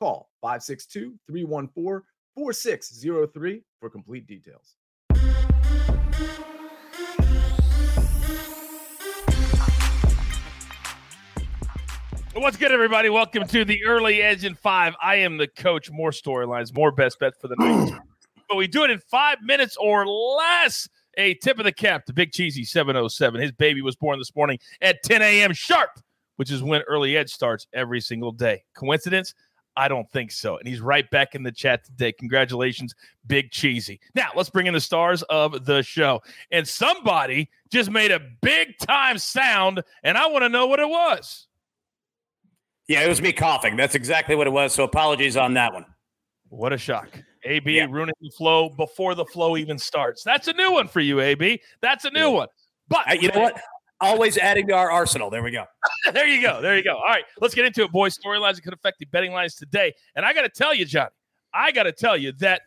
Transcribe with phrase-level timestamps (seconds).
[0.00, 2.02] Call 562 314
[2.34, 4.76] 4603 for complete details.
[12.32, 13.10] What's good, everybody?
[13.10, 14.94] Welcome to the Early Edge in Five.
[15.02, 15.90] I am the coach.
[15.90, 17.92] More storylines, more best bet for the night.
[18.48, 20.88] but we do it in five minutes or less.
[21.18, 23.38] A tip of the cap to Big Cheesy 707.
[23.38, 25.52] His baby was born this morning at 10 a.m.
[25.52, 25.90] sharp,
[26.36, 28.62] which is when Early Edge starts every single day.
[28.74, 29.34] Coincidence?
[29.80, 30.58] I don't think so.
[30.58, 32.12] And he's right back in the chat today.
[32.12, 32.94] Congratulations,
[33.26, 33.98] Big Cheesy.
[34.14, 36.20] Now, let's bring in the stars of the show.
[36.50, 40.88] And somebody just made a big time sound, and I want to know what it
[40.88, 41.46] was.
[42.88, 43.74] Yeah, it was me coughing.
[43.76, 44.74] That's exactly what it was.
[44.74, 45.86] So apologies on that one.
[46.50, 47.08] What a shock.
[47.44, 47.86] AB yeah.
[47.88, 50.22] ruining the flow before the flow even starts.
[50.22, 51.62] That's a new one for you, AB.
[51.80, 52.26] That's a new yeah.
[52.28, 52.48] one.
[52.88, 53.58] But uh, you know what?
[54.00, 55.28] Always adding to our arsenal.
[55.28, 55.64] There we go.
[56.12, 56.62] there you go.
[56.62, 56.96] There you go.
[56.96, 58.16] All right, let's get into it, boys.
[58.16, 59.92] Storylines that could affect the betting lines today.
[60.16, 61.10] And I got to tell you, Johnny,
[61.52, 62.62] I got to tell you that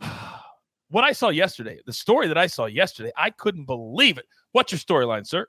[0.88, 4.26] what I saw yesterday, the story that I saw yesterday, I couldn't believe it.
[4.52, 5.46] What's your storyline, sir?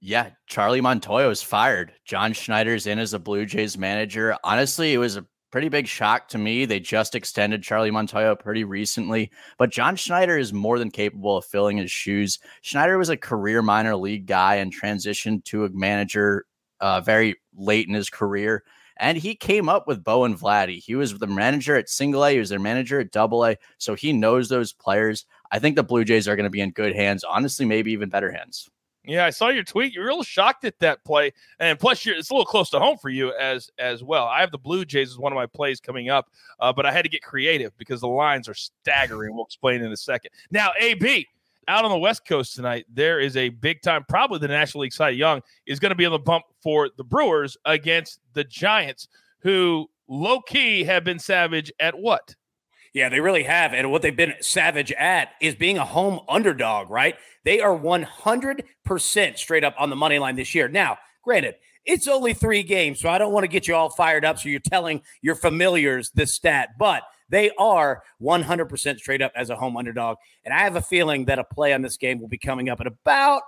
[0.00, 1.94] Yeah, Charlie Montoyo is fired.
[2.04, 4.36] John Schneider's in as a Blue Jays manager.
[4.44, 5.24] Honestly, it was a
[5.54, 6.64] pretty big shock to me.
[6.64, 11.44] They just extended Charlie Montoyo pretty recently, but John Schneider is more than capable of
[11.44, 12.40] filling his shoes.
[12.62, 16.46] Schneider was a career minor league guy and transitioned to a manager
[16.80, 18.64] uh, very late in his career.
[18.96, 20.82] And he came up with Bo and Vladdy.
[20.82, 23.56] He was the manager at single A, he was their manager at double A.
[23.78, 25.24] So he knows those players.
[25.52, 28.08] I think the Blue Jays are going to be in good hands, honestly, maybe even
[28.08, 28.68] better hands.
[29.06, 29.92] Yeah, I saw your tweet.
[29.92, 33.10] You're real shocked at that play, and plus, it's a little close to home for
[33.10, 34.24] you as as well.
[34.24, 36.92] I have the Blue Jays as one of my plays coming up, uh, but I
[36.92, 39.34] had to get creative because the lines are staggering.
[39.34, 40.30] We'll explain in a second.
[40.50, 41.26] Now, AB
[41.68, 44.04] out on the West Coast tonight, there is a big time.
[44.08, 47.04] Probably the National League Cy Young is going to be on the bump for the
[47.04, 49.08] Brewers against the Giants,
[49.40, 52.34] who low key have been savage at what
[52.94, 53.74] yeah, they really have.
[53.74, 57.16] And what they've been savage at is being a home underdog, right?
[57.44, 60.68] They are 100% straight up on the money line this year.
[60.68, 64.24] Now, granted, it's only three games, so I don't want to get you all fired
[64.24, 64.38] up.
[64.38, 69.56] So you're telling your familiars this stat, but they are 100% straight up as a
[69.56, 70.18] home underdog.
[70.44, 72.80] And I have a feeling that a play on this game will be coming up
[72.80, 73.42] in about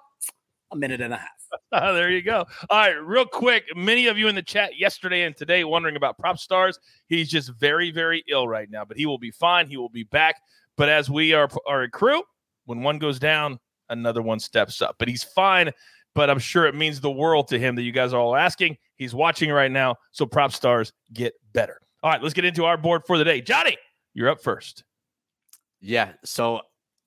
[0.72, 1.55] a minute and a half.
[1.96, 2.44] There you go.
[2.70, 3.64] All right, real quick.
[3.74, 6.78] Many of you in the chat yesterday and today wondering about prop stars.
[7.06, 9.68] He's just very, very ill right now, but he will be fine.
[9.68, 10.40] He will be back.
[10.76, 12.22] But as we are, are a crew,
[12.64, 14.96] when one goes down, another one steps up.
[14.98, 15.70] But he's fine.
[16.14, 18.78] But I'm sure it means the world to him that you guys are all asking.
[18.96, 19.96] He's watching right now.
[20.12, 21.78] So prop stars get better.
[22.02, 23.40] All right, let's get into our board for the day.
[23.40, 23.76] Johnny,
[24.14, 24.84] you're up first.
[25.80, 26.12] Yeah.
[26.24, 26.62] So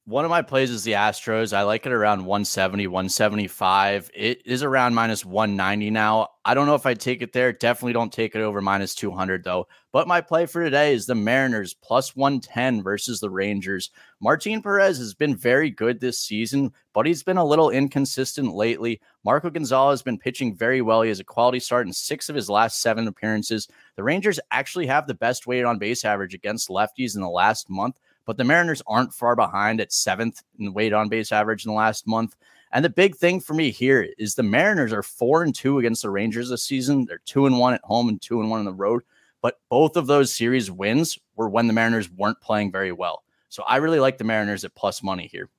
[0.09, 1.55] one of my plays is the Astros.
[1.55, 4.09] I like it around 170, 175.
[4.15, 6.29] It is around minus 190 now.
[6.43, 7.53] I don't know if I take it there.
[7.53, 9.67] Definitely don't take it over minus 200 though.
[9.91, 13.91] But my play for today is the Mariners plus 110 versus the Rangers.
[14.19, 18.99] Martin Perez has been very good this season, but he's been a little inconsistent lately.
[19.23, 21.03] Marco Gonzalez has been pitching very well.
[21.03, 23.67] He has a quality start in six of his last seven appearances.
[23.95, 27.69] The Rangers actually have the best weighted on base average against lefties in the last
[27.69, 27.99] month
[28.29, 31.75] but the Mariners aren't far behind at seventh in weight on base average in the
[31.75, 32.35] last month.
[32.71, 36.03] And the big thing for me here is the Mariners are four and two against
[36.03, 37.05] the Rangers this season.
[37.05, 39.01] They're two and one at home and two and one on the road.
[39.41, 43.23] But both of those series wins were when the Mariners weren't playing very well.
[43.47, 45.49] So I really like the Mariners at plus money here.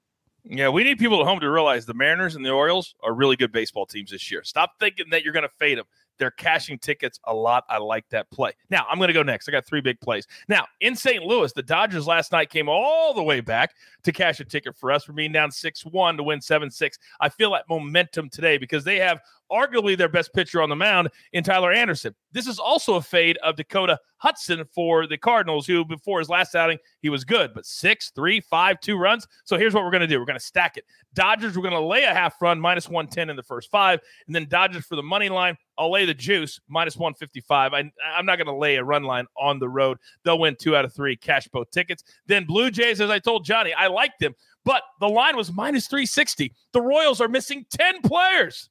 [0.45, 3.35] Yeah, we need people at home to realize the Mariners and the Orioles are really
[3.35, 4.45] good baseball teams this year.
[4.45, 5.87] Stop thinking that you're going to fade them.
[6.21, 7.65] They're cashing tickets a lot.
[7.69, 8.53] I like that play.
[8.69, 9.49] Now, I'm going to go next.
[9.49, 10.27] I got three big plays.
[10.49, 11.25] Now, in St.
[11.25, 14.93] Louis, the Dodgers last night came all the way back to cash a ticket for
[14.93, 16.99] us for being down 6 1 to win 7 6.
[17.21, 19.21] I feel that momentum today because they have
[19.51, 22.15] arguably their best pitcher on the mound in Tyler Anderson.
[22.33, 26.55] This is also a fade of Dakota Hudson for the Cardinals, who before his last
[26.55, 29.27] outing, he was good, but six, three, five, two runs.
[29.45, 30.85] So here's what we're going to do we're going to stack it.
[31.15, 34.35] Dodgers, we're going to lay a half run, minus 110 in the first five, and
[34.35, 35.57] then Dodgers for the money line.
[35.79, 37.73] I'll lay the juice, minus 155.
[37.73, 39.97] I, I'm not going to lay a run line on the road.
[40.25, 42.05] They'll win two out of three cash both tickets.
[42.27, 45.87] Then Blue Jays, as I told Johnny, I liked them, but the line was minus
[45.87, 46.55] 360.
[46.73, 48.69] The Royals are missing 10 players.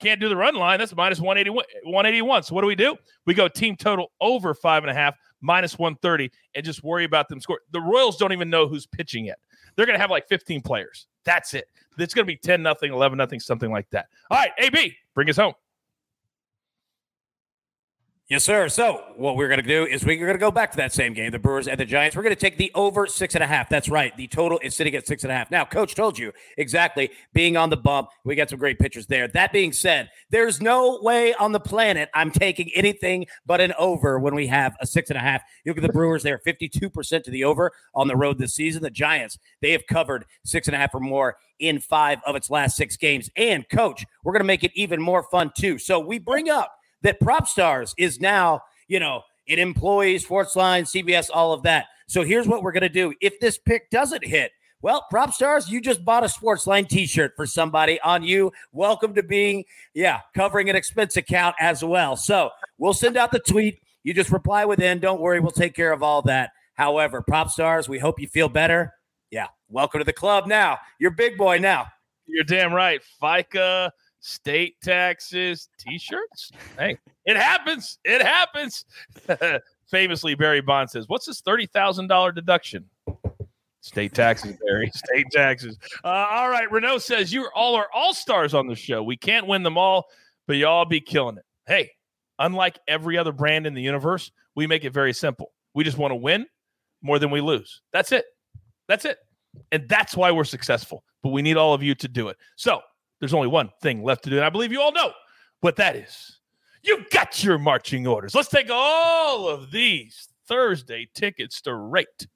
[0.00, 0.78] Can't do the run line.
[0.78, 1.64] That's minus 181.
[1.84, 2.42] 181.
[2.44, 2.96] So what do we do?
[3.26, 7.28] We go team total over five and a half, minus 130 and just worry about
[7.28, 7.60] them score.
[7.72, 9.38] The Royals don't even know who's pitching yet.
[9.76, 11.06] They're going to have like 15 players.
[11.24, 11.66] That's it.
[11.98, 14.06] It's going to be 10 nothing, 11 nothing, something like that.
[14.30, 15.54] All right, AB, bring us home.
[18.28, 18.68] Yes, sir.
[18.68, 21.14] So what we're going to do is we're going to go back to that same
[21.14, 22.14] game, the Brewers and the Giants.
[22.14, 23.70] We're going to take the over six and a half.
[23.70, 24.14] That's right.
[24.18, 25.50] The total is sitting at six and a half.
[25.50, 28.10] Now, Coach told you exactly being on the bump.
[28.24, 29.28] We got some great pitchers there.
[29.28, 34.18] That being said, there's no way on the planet I'm taking anything but an over
[34.18, 35.40] when we have a six and a half.
[35.64, 38.82] You look at the Brewers; they're 52% to the over on the road this season.
[38.82, 42.50] The Giants they have covered six and a half or more in five of its
[42.50, 43.30] last six games.
[43.36, 45.78] And Coach, we're going to make it even more fun too.
[45.78, 51.52] So we bring up that PropStars is now, you know, it employs Sportsline, CBS, all
[51.52, 51.86] of that.
[52.06, 53.14] So here's what we're going to do.
[53.20, 57.46] If this pick doesn't hit, well, prop stars, you just bought a Sportsline t-shirt for
[57.46, 58.52] somebody on you.
[58.72, 62.16] Welcome to being, yeah, covering an expense account as well.
[62.16, 63.80] So we'll send out the tweet.
[64.04, 65.00] You just reply within.
[65.00, 66.50] Don't worry, we'll take care of all that.
[66.74, 68.94] However, prop stars, we hope you feel better.
[69.32, 70.78] Yeah, welcome to the club now.
[71.00, 71.88] You're big boy now.
[72.26, 73.02] You're damn right.
[73.20, 76.50] FICA, state taxes, t-shirts.
[76.78, 77.98] Hey, it happens.
[78.04, 78.84] It happens.
[79.90, 82.88] Famously, Barry Bond says, "What's this thirty thousand dollar deduction?"
[83.80, 84.90] State taxes, Barry.
[84.94, 85.78] State taxes.
[86.04, 86.70] Uh, all right.
[86.70, 89.02] Renault says you all are all stars on the show.
[89.02, 90.08] We can't win them all,
[90.46, 91.44] but you all be killing it.
[91.66, 91.92] Hey,
[92.38, 95.52] unlike every other brand in the universe, we make it very simple.
[95.74, 96.46] We just want to win
[97.02, 97.80] more than we lose.
[97.92, 98.24] That's it.
[98.88, 99.18] That's it.
[99.72, 101.04] And that's why we're successful.
[101.22, 102.36] But we need all of you to do it.
[102.56, 102.80] So
[103.20, 104.36] there's only one thing left to do.
[104.36, 105.12] And I believe you all know
[105.60, 106.38] what that is.
[106.82, 108.34] You got your marching orders.
[108.34, 112.26] Let's take all of these Thursday tickets straight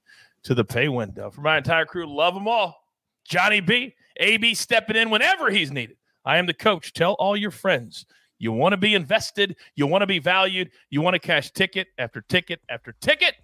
[0.44, 1.30] to the pay window.
[1.30, 2.76] For my entire crew, love them all.
[3.24, 5.96] Johnny B, AB stepping in whenever he's needed.
[6.24, 6.92] I am the coach.
[6.92, 8.04] Tell all your friends.
[8.38, 9.56] You want to be invested.
[9.76, 10.70] You want to be valued.
[10.90, 13.34] You want to cash ticket after ticket after ticket.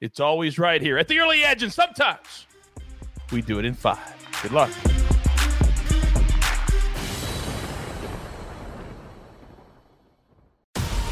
[0.00, 1.64] It's always right here at the early edge.
[1.64, 2.46] And sometimes
[3.32, 3.98] we do it in five.
[4.42, 4.70] Good luck.